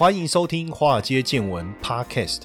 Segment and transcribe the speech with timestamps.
[0.00, 2.44] 欢迎收听《华尔街见闻》Podcast。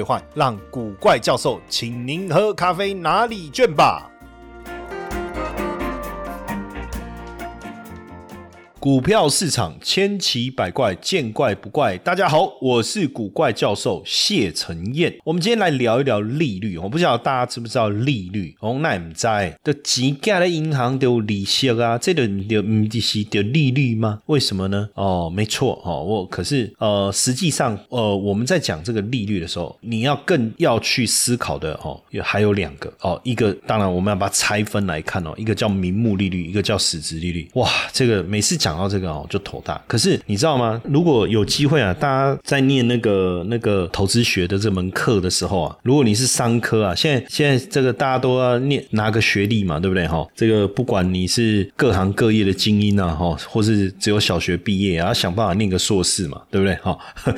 [0.33, 4.10] 让古怪教授请您喝咖啡拿礼券吧。
[8.81, 11.95] 股票市场千奇百怪，见怪不怪。
[11.99, 15.13] 大家好，我是古怪教授谢承彦。
[15.23, 16.79] 我们今天来聊一聊利率。
[16.79, 18.55] 我不知道大家知不知道利率？
[18.59, 24.19] 哦，那唔在的几家的银行都有利息啊，这个就唔是的利率吗？
[24.25, 24.89] 为什么呢？
[24.95, 37.47] 哦，没错哦，我可是呃，实际上呃，我们在讲这个利率的时候，你要更要去思考的哦，还有两个哦，一个当然我们要把它拆分来看哦，一个叫名目利率，一个叫实质利率。
[37.53, 38.70] 哇，这个每次讲。
[38.71, 39.79] 讲到这个哦，就头大。
[39.85, 40.81] 可是你知道吗？
[40.85, 50.25] 如果有机会啊，大家在念那个那个投资学的这门课的时候啊，如果你是商科啊，现在现在这个大家都要念拿个学历嘛，对不对哈？
[50.33, 56.97] 这个不管你是各行各业的精英啊，哈，或是只有小学毕业啊，想办法念个硕士嘛，对不对哈？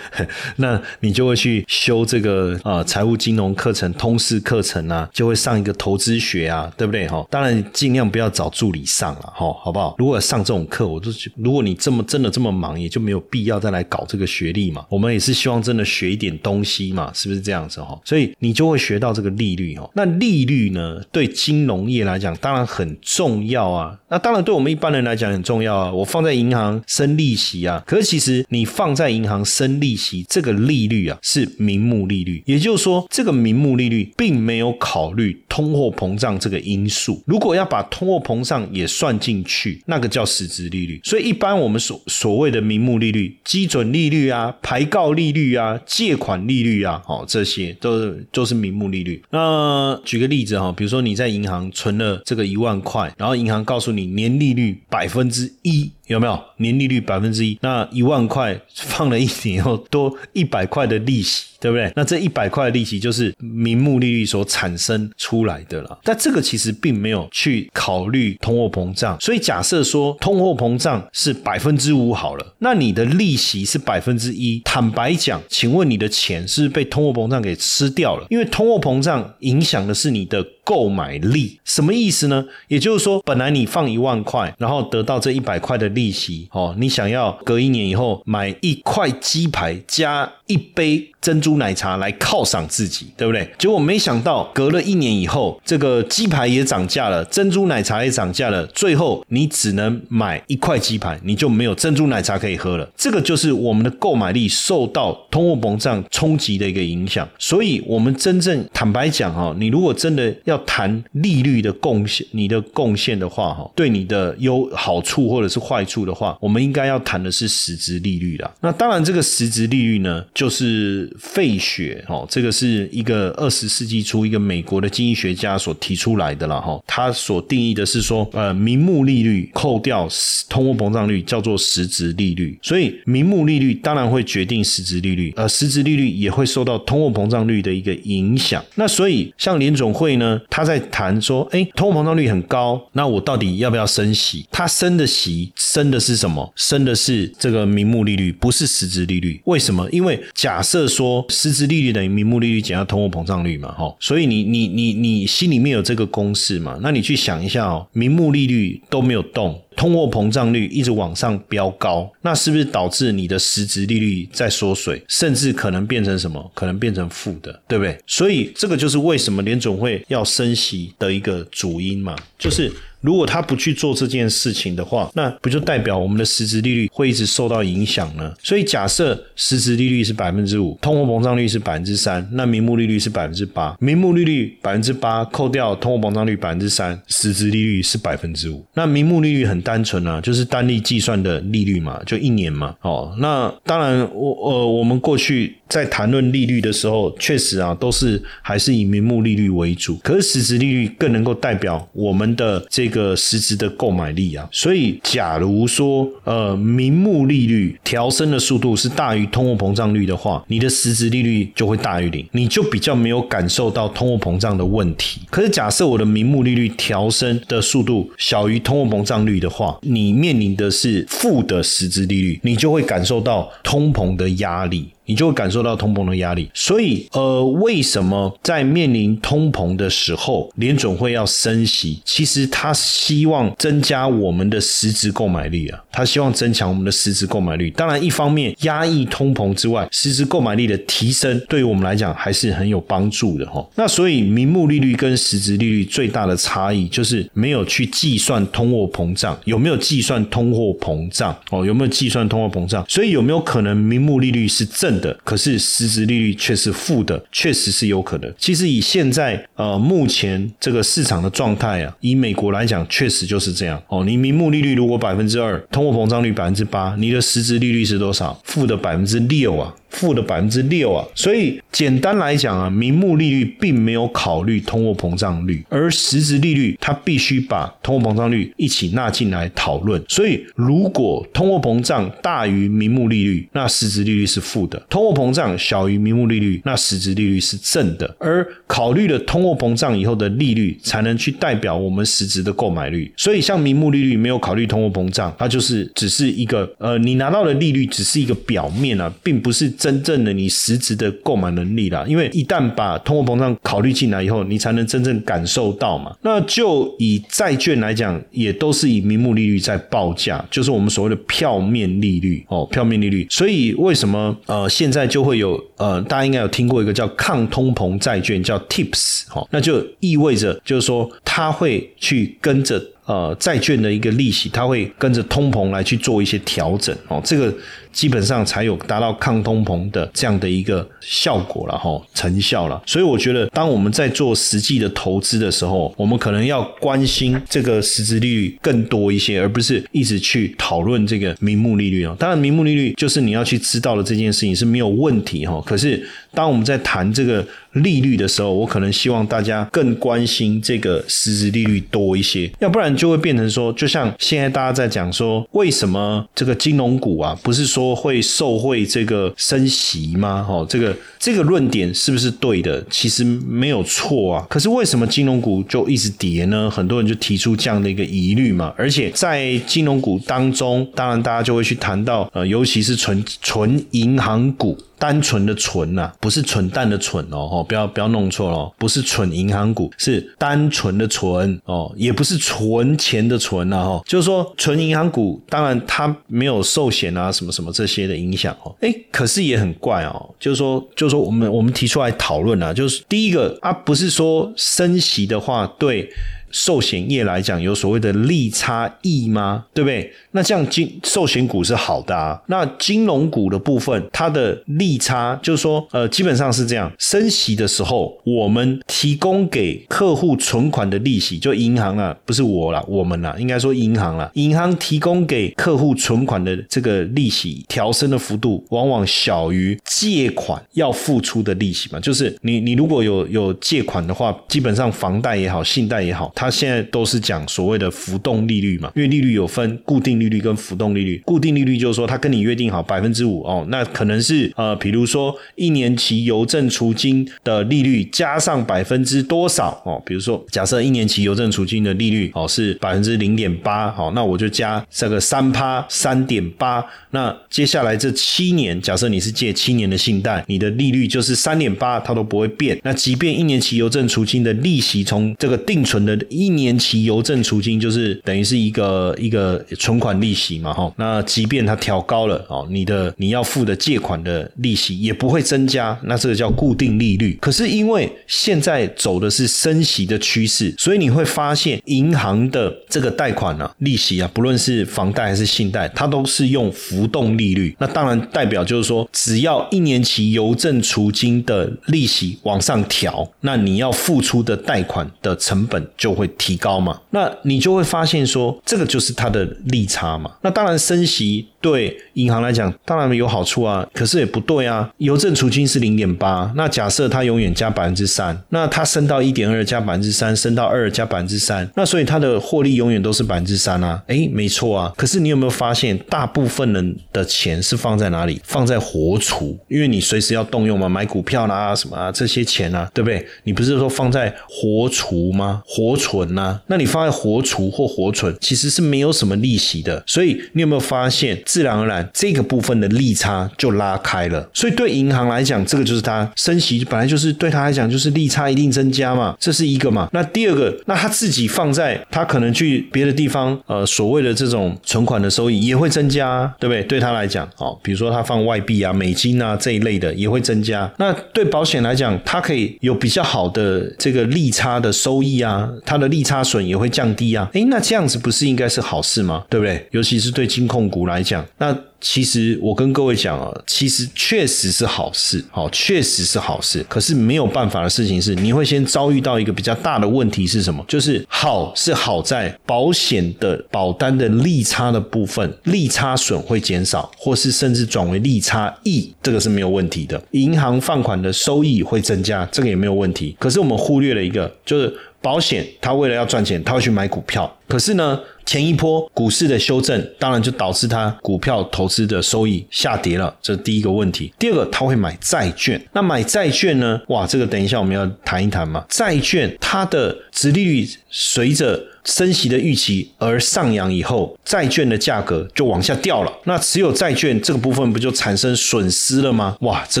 [0.56, 7.24] 那你就会去修这个啊财务金融课程、通识课程啊，就会上一个投资学啊，对不对哈？
[7.30, 9.94] 当然尽量不要找助理上了哈，好不好？
[9.96, 11.08] 如果上这种课，我都。
[11.36, 14.86] 如果你这么真的这么忙，也就没有必要再来搞这个学历嘛。
[14.88, 18.00] 我们也是希望真的学一点东西嘛，是不是这样子哈？
[18.04, 19.90] 所以你就会学到这个利率哈。
[19.94, 23.98] 那利率呢，对金融业来讲当然很重要啊。
[24.08, 25.92] 那当然对我们一般人来讲很重要啊。
[25.92, 37.22] 我放在银行生利息啊，可是其实你放在银行生利息这个利率啊，是名目利率，也就是说这个名目利率并没有考虑通货膨胀这个因素。
[37.26, 41.00] 如果要把通货膨胀也算进去，那个叫实质利率。
[41.10, 49.20] 所以一般我们所所谓的名目利率、基准利率啊、排告利率啊、借款利率啊，哦，这些都是都是名目利率。
[49.30, 55.90] 那举个例子哈，比如说你在银行存了这个一万块，然后银行告诉你年利率百分之一。
[56.10, 57.56] 有没有年利率百分之一？
[57.62, 61.92] 那一万块放了一年以后多一百块的利息，对不对？
[61.94, 66.00] 那这一百块的利息就是名目利率所产生出来的了。
[66.02, 74.60] 但这个其实并没有去考虑通货膨胀，所以假设说通货膨胀是百分之五好了，那你的利息是百分之一。
[74.64, 78.26] 坦白讲，请问你的钱是被通货膨胀给吃掉了？
[78.30, 80.44] 因为通货膨胀影响的是你的。
[80.62, 82.44] 购买力什么意思呢？
[82.68, 93.46] 也就是说，本来你放一万块，然后得到这一百块的利利息，哦，你想要隔一年以后买一块鸡排加一杯珍珠奶茶来犒赏自己，对不对？
[93.58, 102.90] 结果没想到隔了一年以后，这个鸡排也涨价了，珍珠奶茶也涨价了，最后你只能买一块鸡排，你就没有珍珠奶茶可以喝了。
[102.96, 107.28] 这个就是我们的购买力受到通货膨胀冲击的一个影响。
[107.38, 118.50] 所以，我们真正坦白讲，哈，你如果真的要谈利率的贡献，你的贡献的话，哈，对你的优好处或者是坏处的话，我们应该要谈的是实质利率啦。
[118.60, 126.80] 那当然，这个实质利率呢，就是费雪哦，这个是一个二十世纪初一个美国的经济学家所提出来的了哈。
[126.86, 130.08] 他所定义的是说，呃，名目利率扣掉
[130.48, 138.64] 通货膨胀率叫做实质利率，所以名目利率当然会决定实质利率，而实质利率也会受到通货膨胀率的一个影响。
[138.76, 140.40] 那所以像联总会呢？
[140.48, 144.46] 他在谈说，哎，通货膨胀率很高，那我到底要不要升息？
[144.50, 146.52] 他升的息，升的是什么？
[146.56, 149.40] 升的是这个名目利率，不是实质利率。
[149.44, 149.88] 为什么？
[149.90, 156.76] 因为假设说实质利率等于名目利率减掉通货膨胀率嘛，哈，所以你你你你心里面有这个公式嘛？
[156.82, 159.62] 那你去想一下哦，名目利率都没有动。
[159.76, 166.50] 通货膨胀率一直往上飙高，那是不是导致你的实质利率在缩水，甚至可能变成什么？
[166.54, 167.96] 可能变成负的，对不对？
[168.06, 172.70] 所以这个就是为什么联总会要升息的一个主因嘛，就是。
[173.00, 178.32] 如果他不去做这件事情的话，那不就代表我们的实质利率会一直受到影响呢？
[178.42, 183.74] 所以假设实质利率是百分之五，通货膨胀率是百分之三，那名目利率是百分之八。
[183.80, 188.62] 名目利率百分之八，扣掉通货膨胀率百分之三，实质利率是百分之五。
[188.74, 192.74] 那名目利率很单纯啊，就是单利计算的利率嘛，就一年嘛。
[192.82, 199.96] 哦，那当然我呃，我们过去在谈论利率的时候，确实啊，都是还是以名目利率为主。
[200.02, 202.89] 可是实质利率更能够代表我们的这。
[202.90, 204.48] 一个实质的购买力啊。
[204.50, 215.20] 所以，假如说呃名目利率调升的速度是大于通货膨胀率的话，你的实质利率就会大于零，你就比较没有感受到通货膨胀的问题。
[215.30, 224.88] 可是，假设我的名目利率调升的速度小于通货膨胀率的话，你面临的是负的实质利率，你就会感受到通膨的压力。
[225.10, 232.00] 你就会感受到通膨的压力，所以呃，为什么在面临通膨的时候，联准会要升息？
[232.04, 237.70] 其实他希望增加我们的实质购买力啊，他希望增强我们的实质购买力。
[237.72, 243.68] 当然，一方面压抑通膨之外，实质购买力的提升对于我们来讲还是很有帮助的哈。
[243.74, 251.36] 那所以，名目利率跟实质利率最大的差异就是没有去计算通货膨胀，有没有计算通货膨胀？
[251.50, 252.84] 哦，有没有计算通货膨胀？
[252.88, 254.99] 所以有没有可能名目利率是正？
[255.00, 258.32] 的，可是实质利率却是负的，确实是有可能。
[258.38, 264.04] 其实以现在呃目前这个市场的状态啊，以美国来讲，确实就是这样哦。
[264.04, 268.40] 你名目利率如果百分之二，通货膨胀率百分之八，你的实质利率是多少？
[268.44, 269.74] 负的百分之六啊。
[269.90, 280.00] 负的百分之六啊，所以简单来讲啊，名目利率并没有考虑通货膨胀率，而实质利率它必须把通货膨胀率一起纳进来讨论。
[280.08, 288.14] 所以如果通货膨胀大于名目利率，那实质利率是负的；通货膨胀小于名目利率，那实质利率是正的。
[288.18, 293.12] 而考虑了通货膨胀以后的利率，才能去代表我们实质的购买率。
[293.16, 299.68] 所以像名目利率没有考虑通货膨胀，它就是只是一个呃，你拿到的利率只是一个表面啊，并不是。
[299.80, 306.14] 真正的你实质的购买能力啦，因为一旦把通货膨胀考虑进来以后，你才能真正感受到嘛。
[306.20, 313.26] 那就以债券来讲，也都是以名目利率在报价，就是我们所谓的票面利率哦，票面利率。
[313.30, 327.50] 所以为什么呃现在就会有呃大家应该有听过一个叫抗通膨债券叫 TIPS 哦，那就意味着就是说它会去跟着呃债券的一个利息，它会跟着通膨来去做一些调整哦，这个。
[327.92, 332.80] 基本上才有达到抗通膨的这样的一个效果了哈，成效了。
[332.86, 342.14] 所以我觉得，当我们在做实际的投资的时候，我们可能要关心这个实质利率更多一些，而不是一直去讨论这个名目利率啊。
[342.18, 345.60] 当然，名目利率就是你要去知道的这件事情是没有问题哈。
[345.66, 357.79] 可是，当我们在谈这个利率的时候，我可能希望大家更关心这个实质利率多一些，要不然就会变成说，就像现在大家在讲说，为什么这个金融股啊，不是说。
[357.80, 360.44] 说会受惠这个升息吗？
[360.46, 362.84] 哦，这个这个论点是不是对的？
[362.90, 364.46] 其实没有错啊。
[364.50, 366.70] 可是为什么金融股就一直跌呢？
[366.70, 368.74] 很多人就提出这样的一个疑虑嘛。
[368.76, 374.76] 而且在金融股当中，当然大家就会去谈到，呃，尤其是纯纯银行股。
[375.00, 396.06] 单纯的纯呐，不是蠢蛋的蠢哦，不要不要弄错了，不是蠢银行股，是单纯的纯哦，也不是存钱的存呐，哈，就是说纯银行股，当然它没有寿险啊，什么什么这些的影响哦，哎，可是也很怪哦，就是说，就是说我们我们提出来讨论啊，就是第一个啊，不是说升息的话对。
[396.50, 399.66] 寿险业来讲，有所谓的利差异吗？
[399.72, 400.12] 对不对？
[400.32, 402.40] 那这样金寿险股是好的啊。
[402.46, 406.90] 那金融股的部分，它的利差就是说，呃，基本上是这样。
[406.98, 421.98] 升息的时候，我们提供给客户存款的利息，就银行啊，不是我啦，我们啦，应该说银行啦，银行提供给客户存款的这个利息调升的幅度，往往小于借款要付出的利息嘛。
[422.00, 426.30] 就是你你如果有有借款的话，基本上房贷也好，信贷也好。
[426.40, 431.20] 它现在都是讲所谓的浮动利率嘛，因为利率有分固定利率跟浮动利率。
[431.26, 446.82] 固定利率就是说，它跟你约定好百分之五哦，那可能是呃，比如说一年期邮政储金的利率加上百分之多少哦，比如说假设一年期邮政储金的利率哦是百分之零点八，哦，那我就加这个三趴三点八。
[447.10, 452.80] 那接下来这七年，假设你是借七年的信贷，你的利率就是三点八，它都不会变。
[452.82, 460.90] 那即便一年期邮政储金的利息从这个定存的一年期邮政储金就是等于是一个一个存款利息嘛，哈。
[460.96, 467.36] 那即便它调高了哦，你的你要付的借款的利息也不会增加，那这个叫固定利率。
[467.40, 477.74] 可是因为现在走的是升息的趋势，所以你会发现银行的这个贷款呢，利息啊，不论是房贷还是信贷，它都是用浮动利率。
[477.80, 486.14] 那当然代表就是说，只要一年期邮政储金的利息往上调，那你要付出的贷款的成本就。
[486.19, 487.00] 会会提高嘛？
[487.10, 490.30] 那你就会发现说，这个就是它的利差嘛。
[490.42, 494.90] 那当然升息对银行来讲当然有好处啊，可是也不对啊。
[494.98, 504.02] 邮政储金是零点八，那假设它永远加百分之三，那它升到一点二加百分之三，升到二加百分之三，那所以它的获利永远都是百分之三啊。
[504.06, 504.92] 哎，没错啊。
[504.96, 508.40] 可是你有没有发现，大部分人的钱是放在哪里？
[508.44, 513.24] 放在活储，因为你随时要动用嘛，买股票啦什么啊这些钱啊，对不对？
[513.44, 515.62] 你不是说放在活储吗？
[515.66, 516.60] 活存呐？
[516.66, 520.02] 那你放在活储或活存，其实是没有什么利息的。
[520.06, 524.48] 所以你有没有发现，自然而然这个部分的利差就拉开了？
[524.54, 530.08] 所以对银行来讲，这个就是它升息本来就是对他来讲就是利差一定增加嘛，这是一个嘛。
[530.12, 536.84] 那第二个，那他自己放在他可能去别的地方，呃，所谓的这种存款的收益也会增加，对不对？
[536.84, 540.88] 对他来讲，哦，比如说他放外币啊、美金啊这一类的也会增加。
[540.98, 547.48] 那对保险来讲，它可以有比较好的这个利差的收益啊，它的利差损也会降低啊。
[547.54, 549.44] 诶，那这样子不是应该是好事吗？
[549.48, 549.86] 对不对？
[549.90, 551.76] 尤其是对金控股来讲，那。
[552.02, 556.82] 其实我跟各位讲啊，其实确实是好事，好，确实是好事。
[556.88, 560.82] 可是没有办法的事情是，你会先遭遇到一个比较大的问题是什么？
[560.88, 570.18] 就是好是好在保险的保单的利差的部分，利差损会减少，或是甚至转为利差益，这个是没有问题的。
[570.30, 573.36] 银行放款的收益会增加，这个也没有问题。
[573.38, 577.54] 可是我们忽略了一个，就是保险它为了要赚钱，它会去买股票。
[577.68, 578.18] 可是呢？
[578.50, 584.34] 前一波股市的修正，当然就导致它股票投资的收益下跌了，这是第一个问题。
[584.40, 585.80] 第二个，他会买债券。
[585.92, 587.00] 那买债券呢？
[587.10, 588.84] 哇，这个等一下我们要谈一谈嘛。
[588.88, 596.32] 债券它的殖利率随着升息的预期而上扬以后，债券的价格就往下掉了。
[596.42, 599.56] 那持有债券这个部分不就产生损失了吗？
[599.60, 600.00] 哇，这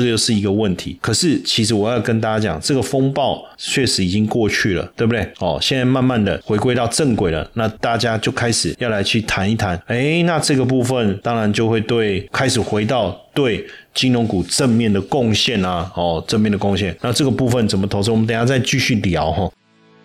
[0.00, 0.98] 个又是一个问题。
[1.00, 5.20] 可是其实我要跟大家讲，这个风暴确实已经过去了，对不对？
[5.38, 7.48] 哦，现在慢慢的回归到正轨了。
[7.54, 16.96] 那大家就开始要来去谈一谈，哎，那这个部分当然就会对开始回到对金融股正面的贡献啊，哦，正面的贡献。
[17.02, 18.10] 那这个部分怎么投资？
[18.10, 19.52] 我们等下再继续聊哈。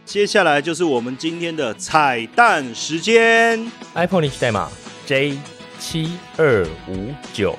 [0.03, 4.69] 接下来就是我们今天的彩蛋时间，iPhone 历史代码
[5.05, 5.37] J
[5.79, 7.57] 七二五九。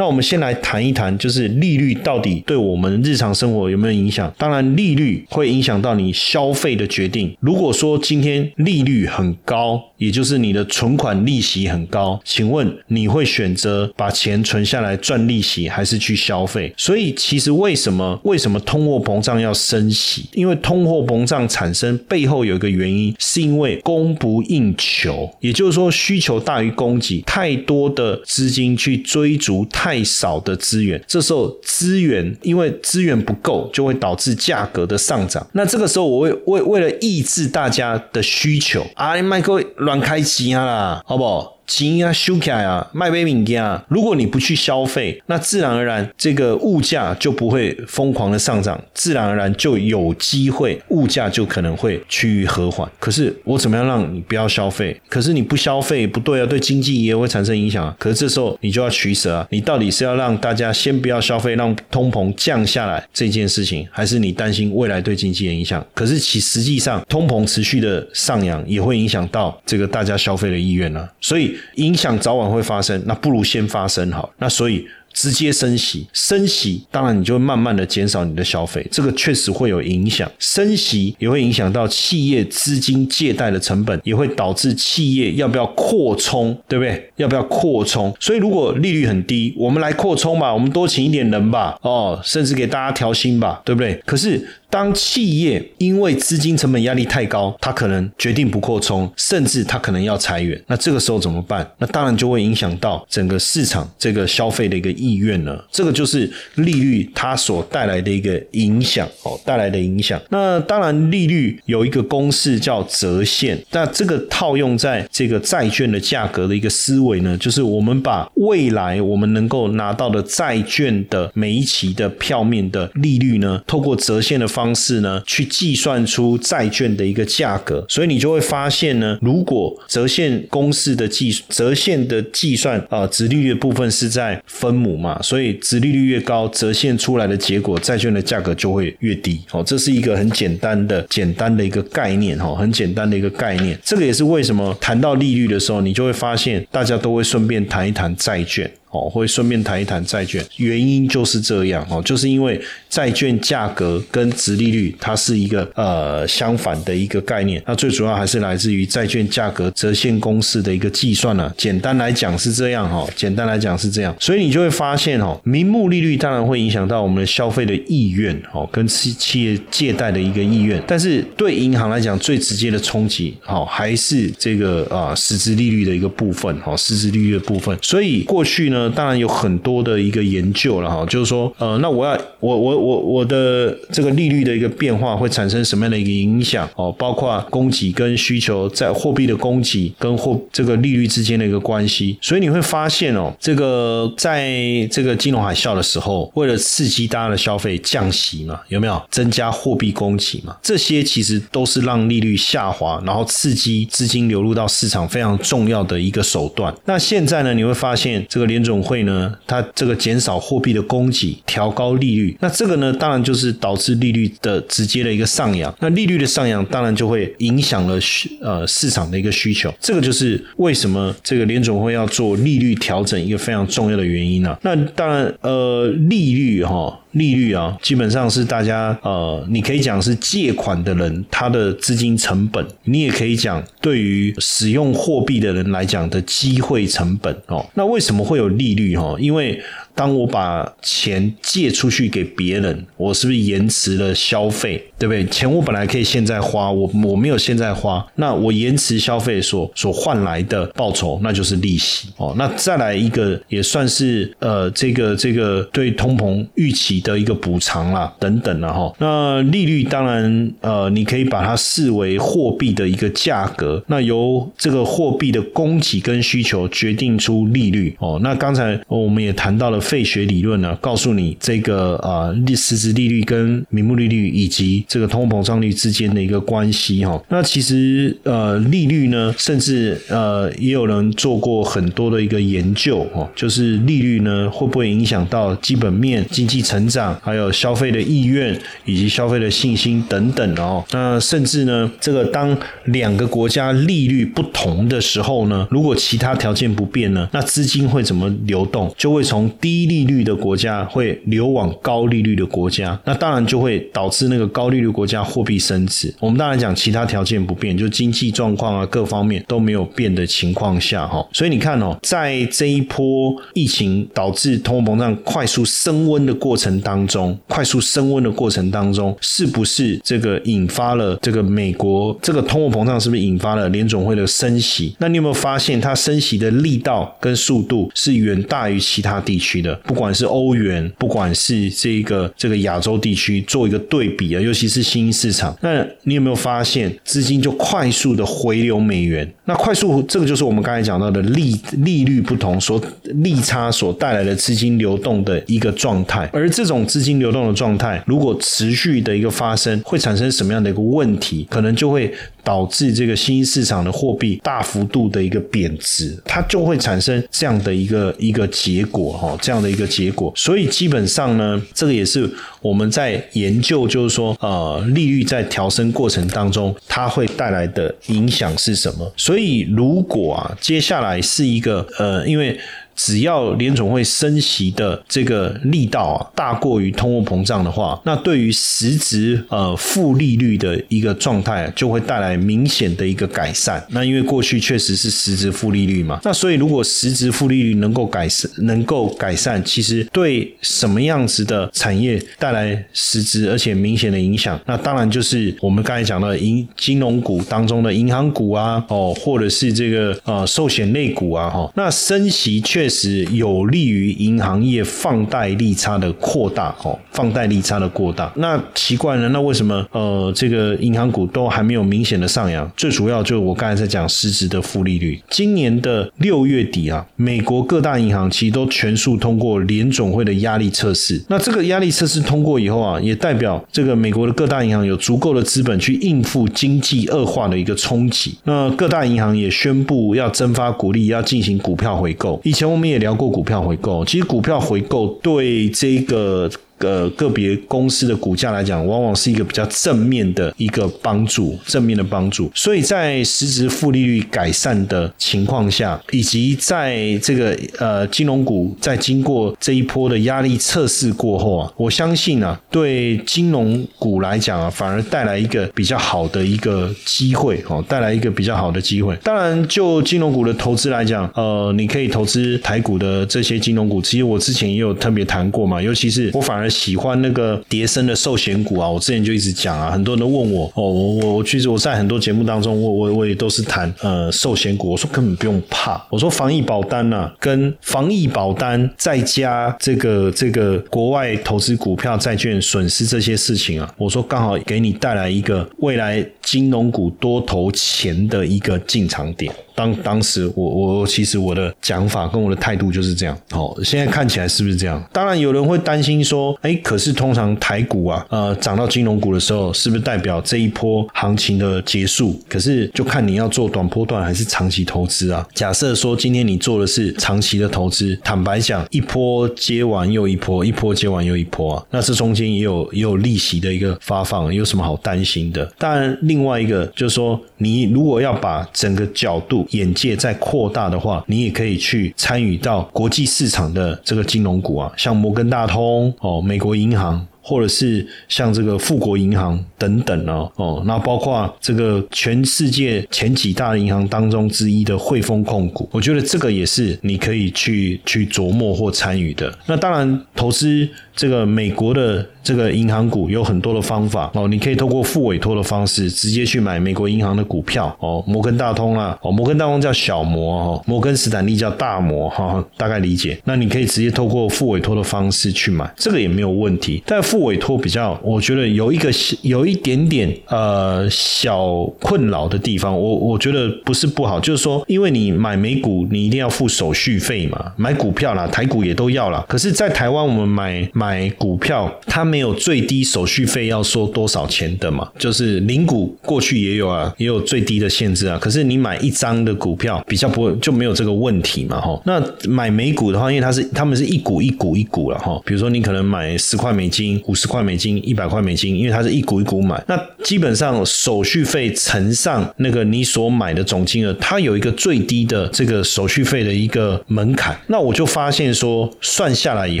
[0.00, 4.32] 那我们先来谈一谈，就是利率到底对我们日常生活有没有影响？
[4.38, 7.36] 当然，利率会影响到你消费的决定。
[7.38, 16.74] 如果说今天利率很高，也就是你的存款利息很高，请问你会选择把钱存下来赚利息，还是去消费？
[16.76, 20.28] 所以，其实为什么为什么通货膨胀要升息？
[20.32, 30.00] 因为通货膨胀产生背后有一个原因，是因为供不应求，也就是说需求大于供给，太多的资金去追逐太。
[30.02, 35.46] 少的资源，这时候资源因为资源不够，就会导致价格的上涨。
[35.52, 41.56] 那这个时候，我为为为了抑制大家的需求啊，你卖个乱开机啊啦，好不好？
[41.70, 43.80] 钱啊，收起来啊，卖杯物件啊。
[43.86, 52.90] 如果你不去消费，那自然而然这个物价就不会疯狂的上涨，自然而然就有机会物价就可能会趋于和缓。
[52.98, 55.00] 可是我怎么样让你不要消费？
[55.08, 57.94] 可是你不消费不对啊，对经济也会产生影响啊。
[58.00, 65.86] 可是这时候你就要取舍啊，你到底是要让大家先不要消费，让通膨降下来这件事情，还是你担心未来对经济的影响？
[65.94, 71.56] 可是其实际上通膨持续的上扬也会影响到这个大家消费的意愿啊，所以。
[71.76, 74.32] 影响早晚会发生，那不如先发生好。
[74.38, 74.88] 那所以。
[75.12, 80.30] 直接升息，升息当然你就会慢慢的减少你的消费，这个确实会有影响。
[80.38, 87.10] 升息也会影响到企业资金借贷的成本，也会导致企业要不要扩充，对不对？
[87.16, 88.14] 要不要扩充？
[88.20, 94.00] 所以如果利率很低，我们来扩充吧，我们多请一点人吧，哦，甚至给大家调薪吧，对不对？
[94.06, 101.68] 可是当企业因为资金成本压力太高，他可能决定不扩充，甚至他可能要裁员，那这个时候怎么办？
[101.78, 104.90] 那当然就会影响到整个市场这个消费的一个。
[105.00, 105.58] 意愿呢？
[105.70, 110.20] 这个就是利率它所带来的一个影响哦，带来的影响。
[110.28, 113.58] 那当然，利率有一个公式叫折现。
[113.70, 127.84] 那这个套用在这个债券的价格的一个思维呢，就是我们把未来我们能够拿到的债券的每一期的票面的利率呢，透过折现的方式呢，去计算出债券的一个价格。
[127.88, 134.89] 所以你就会发现呢，如果折现公式的计折现的计算啊，值利率的部分是在分母。
[134.96, 139.40] 嘛，所以殖利率越高，折现出来的结果，债券的价格就会越低。
[139.52, 142.38] 哦，这是一个很简单的、简单的一个概念。
[142.38, 143.78] 哈，很简单的一个概念。
[143.82, 148.70] 这个也是为什么谈到利率的时候，你就会发现大家都会顺便谈一谈债券。
[148.90, 161.52] 哦，会顺便谈一谈债券，原因就是这样哦，就是因为债券价格跟殖利率它是一个呃相反的一个概念，那最主要还是来自于债券价格折现公式的一个计算呢。
[161.56, 194.50] 简单来讲是这样哈，简单来讲是这样，所以你就会发现哦，名目利率当然会影响到我们的消费的意愿哦，跟企企业借贷的一个意愿，但是对银行来讲最直接的冲击好还是这个啊实质利率的一个部分哈，实质利率的部分，所以过去呢，呃当然有很多的一个研究了哈，就是说呃，那我要我我我我的这个利率的一个变化会产生什么样的一个影响哦，包括供给跟需求在货币的供给跟货这个利率之间的一个关系，所以你会发现哦，这个在
[194.90, 200.56] 这个金融海啸的时候，为了刺激大家的消费降息嘛，有没有增加货币供给嘛？
[200.62, 206.74] 这些其实都是让利率下滑，然后刺激资金流入到市场非常重要的一个手段。
[206.84, 215.74] 那现在呢，你会发现这个联总会呢，它这个减少货币的供给，调高利率，那这个呢，当然就是导致利率的直接的一个上扬。
[215.80, 217.98] 那利率的上扬，当然就会影响了
[218.40, 219.74] 呃市场的一个需求。
[219.80, 224.56] 这个就是为什么这个联总会要做利率调整一个非常重要的原因呢？
[224.62, 226.96] 那当然，呃，利率哈。
[227.14, 237.68] 利率啊，基本上是大家呃，你可以讲是借款的人他的资金成本，你也可以讲对于使用货币的人来讲的机会成本哦。
[237.74, 239.16] 那为什么会有利率哈？
[239.18, 239.62] 因为
[240.00, 244.82] 当我把钱借出去给别人，我是不是延迟了消费？
[244.98, 245.22] 对不对？
[245.26, 252.34] 钱我本来可以现在花，我我没有现在花，那我延迟消费所所换来的报酬，那就是利息哦。
[252.38, 258.90] 那再来一个也算是呃，这个这个对通膨预期的一个补偿啦，等等了哈。
[258.98, 268.18] 那利率当然呃，你可以把它视为货币的一个价格，那由这个货币的供给跟需求决定出利率哦。
[268.22, 290.84] 那刚才我们也谈到了费雪理论呢，告诉你这个啊利，实质利率跟名目利率以及这个通货膨胀率之间的一个关系哈，那其实呃利率呢，甚至呃也有人做过很多的一个研究哦，就是利率呢会不会影响到基本面、经济成长，还有消费的意愿以及消费的信心等等哦。
[290.92, 298.94] 那甚至呢，这个当两个国家利率不同的时候呢，如果其他条件不变呢，那资金会怎么流动？
[298.96, 304.90] 就会从低低利率的国家会流往高利率的国家，那当然就会导致那个高利率。
[304.90, 324.94] 国家货币升值，我们当然讲其他条件不变，就经济状况啊各方面都没有变的情况下，哈，所以你看哦，在这一波疫情导致通货膨胀快速升温的过程当中，快速升温的过程当中，是不是这个引发了这个美国这个通货膨胀是不是引发了联总会的升息？
[324.98, 329.69] 那你有没有发现它升息的力道跟速度是远大于其他地区的？
[329.84, 334.70] 不管是欧元，不管是这个这个亚洲地区，做一个对比啊，尤其。
[334.70, 339.28] 是新兴市场，那你有没有发现资金就快速的回流美元？
[339.46, 346.30] 那快速这个就是我们刚才讲到的利利率不同所利差所带来的资金流动的一个状态。
[346.32, 351.44] 而这种资金流动的状态，如果持续的一个发生，会产生什么样的一个问题？
[351.50, 360.32] 可能就会导致这个新兴市场的货币大幅度的一个贬值，它就会产生这样的一个一个结果哈，这这样的一个结果。
[360.36, 362.30] 所以基本上呢，这个也是
[362.62, 364.36] 我们在研究，就是说。
[364.40, 369.12] 呃，利率在调升过程当中，它会带来的影响是什么？
[369.16, 372.56] 所以，如果啊，接下来是一个呃，因为。
[373.02, 383.82] 只要联总会升息的这个力道啊大过于通货膨胀的话，那对于实质呃负利率的一个状态啊就会带来明显的一个改善。
[383.88, 394.60] 那因为过去确实是实质负利率嘛，那所以如果实质负利率能够改善，能够改善，其实对什么样子的产业带来实质而且明显的影响？
[394.66, 402.89] 那当然就是我们刚才讲的银金融股当中的银行股啊，哦，或者是这个呃寿险类股啊，哈，那升息确。
[402.90, 408.30] 实有利于银行业放贷利差的扩大，哦，放贷利差的扩大。
[408.34, 412.68] 那奇怪了，那为什么呃这个银行股都还没有明显的上扬？
[412.76, 415.22] 最主要就是我刚才在讲实质的负利率。
[415.30, 421.22] 今年的六月底啊，美国各大银行其实都全数通过联总会的压力测试。
[421.28, 428.36] 那这个压力测试通过以后啊，也代表这个美国的各大银行有足够的资本去应付经济恶化的一个冲击。
[428.42, 432.40] 那各大银行也宣布要增发股利，要进行股票回购。
[432.42, 432.79] 以前我。
[432.80, 436.50] 我们也聊过股票回购，其实股票回购对这个。
[436.80, 442.50] 呃个别公司的股价来讲，往往是一个比较正面的一个帮助，正面的帮助。
[442.54, 459.16] 所以在实质负利率改善的情况下，以及在这个呃金融股在经过这一波的压力测试过后啊，我相信啊，对金融股来讲啊，反而带来一个比较好的一个机会哦，带来一个比较好的机会。
[459.22, 464.00] 当然，就金融股的投资来讲，呃，你可以投资台股的这些金融股。
[464.00, 468.88] 其实我之前也有特别谈过嘛，尤其是我反而喜欢那个叠升的寿险股啊。
[468.88, 474.90] 我之前就一直讲啊，很多人都问我哦，我我我其实我在很多节目当中，我我我也都是谈呃寿险股。
[474.90, 489.52] 我说根本不用怕，我说防疫保单呐，跟防疫保单再加这个这个国外投资股票、债券损失这些事情啊，我说刚好给你带来一个未来金融股多投钱的一个进场点。
[489.80, 493.34] 当当时我我其实我的讲法跟我的态度就是这样。
[493.50, 495.02] 好，现在看起来是不是这样？
[495.10, 502.38] 当然有人会担心说，哎，可是通常台股啊，呃，涨到金融股的时候，是不是代表这一波行情的结束？
[502.46, 505.46] 可是就看你要做短波段还是长期投资啊。
[505.54, 515.64] 假设说今天你做的是长期的投资，坦白讲，一波接完又一波，一波接完又一波啊，那这中间也有也有利息的一个发放，有什么好担心的？
[515.78, 519.66] 当然，另外一个就是说，你如果要把整个角度。
[519.70, 527.26] 眼界在扩大的话，你也可以去参与到国际市场的这个金融股啊，像摩根大通哦，美国银行。
[527.42, 539.52] 或者是像这个富国银行等等哦哦，那包括这个全世界前几大银行当中之一的汇丰控股，我觉得这个也是你可以去去琢磨或参与的。
[539.66, 540.86] 那当然，投资
[541.20, 553.38] 这个美国的这个银行股有很多的方法哦，你可以透过副委托的方式直接去买美国银行的股票哦，摩根大通啦哦，摩根大通叫小摩哦，摩根斯坦利叫大摩哈，大概理解。
[553.44, 557.20] 那你可以直接透过副委托的方式去买，这个也没有问题，但。
[557.22, 559.08] 副委托比较，我觉得有一个
[559.42, 569.44] 有一点点呃小困扰的地方，我我觉得不是不好，就是说，因为你买美股，你一定要付手续费嘛，买股票啦，台股也都要啦。
[569.48, 578.38] 可是，在台湾我们买买买股票，它没有最低手续费要收多少钱的嘛，就是零股过去也有啊，也有最低的限制啊。
[578.40, 582.00] 可是你买一张的股票比较不会就没有这个问题嘛，哈。
[582.06, 587.20] 那买美股的话，因为它是他们是一股一股一股了哈，比如说你可能买十块美金。
[587.26, 597.58] 五十块美金，一百块美金，因为它是一股一股买，那基本上手续费乘上那个你所买的总金额，它有一个最低的这个手续费的一个门槛。
[597.68, 599.80] 那我就发现说，算下来以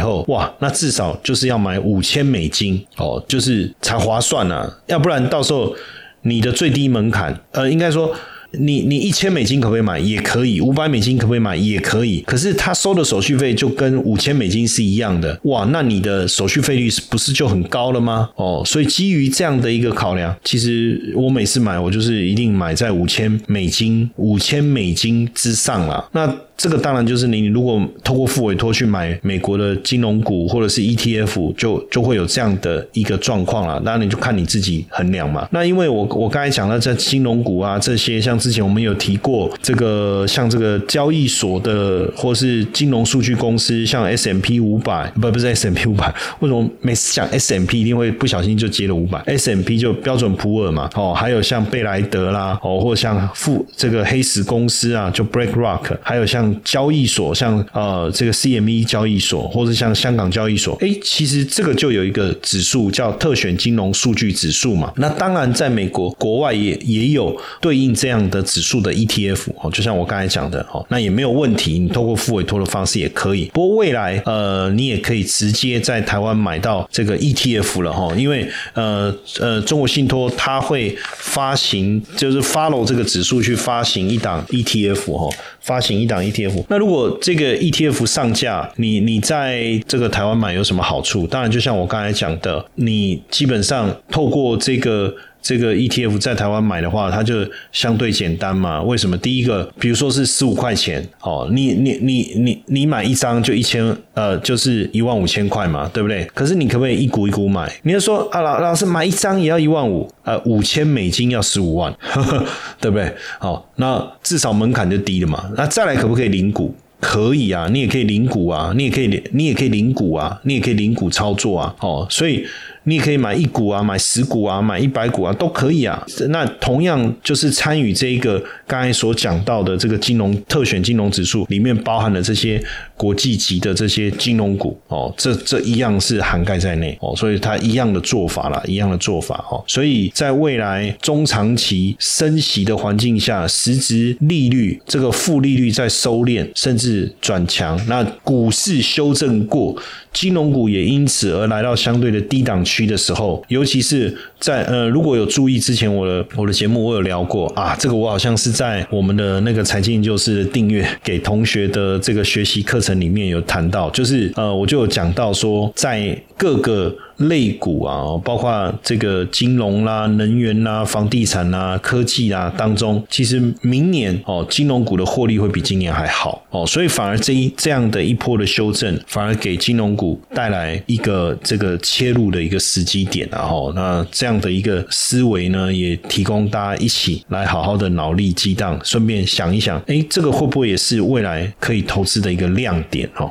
[0.00, 5.74] 后，哇，那至少就是要买五千美金哦，就是才划算啊，要不然到时候
[6.22, 8.14] 你的最低门槛，呃，应该说。
[8.52, 9.96] 你你一千美金可不可以买？
[9.96, 11.54] 也可以，五百美金可不可以买？
[11.54, 12.20] 也可以。
[12.22, 15.64] 可是他收的手续费就跟五千美金是一样的，哇！
[15.70, 18.28] 那你的手续费率是不是就很高了吗？
[18.34, 26.08] 哦，所以基于这样的一个考量，其实我每次买，我就是一定买在五千美金、五千美金之上了。
[26.10, 26.26] 那
[26.60, 33.80] 这个当然就是你如果透过副委托去买美国的金融股或者是 ETF，就就会有这样的一个状况了。
[33.80, 35.48] 当然你就看你自己衡量嘛。
[35.52, 55.24] 那因为我我刚才讲了在金融股啊，这些像之前我们有提过这个像这个交易所的或是金融数据公司，像 S M P 五百不不是 S M P 五百，为什么每次讲 S M P 一定会不小心就接了五百？S M P 就标准普尔嘛，哦，还有像贝莱德啦，哦，或者像富这个黑石公司啊，就
[55.24, 56.49] Break Rock，还有像。
[56.64, 64.92] 交易所像呃这个 CME 交易所，或者像香港交易所，哎，其实这个就有一个指数叫特选金融数据指数嘛。
[64.96, 73.50] 那当然，在美国国外也也有对应这样的指数的 ETF 哦，就像我刚才讲的哦，那也没有问题，你透过付委托的方式也可以。
[73.52, 85.34] 不过未来呃，你也可以直接在台湾买到这个 ETF 了哈，因为呃呃，中国信托它会发行，就是 follow 这个指数去发行一档 ETF 哈。
[85.60, 91.26] 发行一档 ETF，那如果这个 ETF 上架，你你在这个台湾买有什么好处？
[91.26, 95.14] 当然，就像我刚才讲的，你基本上透过这个。
[95.42, 98.82] 这个 ETF 在台湾买的话，它就相对简单嘛？
[98.82, 99.16] 为什么？
[99.18, 106.24] 第一个，比如说是十五块钱，哦，你你你你你买一张就一千，呃，就是一万五千块嘛，对不对？
[106.34, 107.70] 可是你可不可以一股一股买？
[107.82, 111.94] 你要说啊，老老师买一张也要一万五，呃，五千美金要十五万，
[112.80, 113.12] 对不对？
[113.38, 115.50] 好，那至少门槛就低了嘛。
[115.56, 116.74] 那再来可不可以领股？
[117.00, 121.74] 可以啊，你也可以领股啊，你也可以你也可以领股啊，你也可以领股操作啊。
[121.80, 122.44] 哦，所以。
[122.84, 126.04] 你也可以买一股啊，买十股啊，买一百股啊，都可以啊。
[126.28, 132.62] 那同样就是参与这一个刚才所讲到的这个金融特选金融指数里面包含了这些
[132.96, 139.62] 国际级的这些金融股哦，这这一样是涵盖在内哦，所以它一样的做法啦，一样的做法哦。
[139.66, 149.76] 所以在未来中长期升息的环境下，实质利率这个负利率在收敛，甚至转强，那股市修正过。
[150.12, 166.94] 金融股也因此而来到相对的低档区的时候，尤其是在呃，如果有注意之前我的我的节目，我有聊过啊，这个我好像是在我们的那个财经研究室的订阅给同学的这个学习课程里面有谈到，就是呃，我就有讲到说，在各个。
[167.20, 193.30] 类股啊，包括这个金融啦、能源啦、房地产啦、科技啊当中，其实明年哦，金融股的获利会比今年还好哦，所以反而这一这样的一波的修正，反而给金融股带来一个这个切入的一个时机点，然后那这样的一个思维呢，也提供大家一起来好好的脑力激荡，顺便想一想，哎，这个会不会也是未来可以投资的一个亮点哦？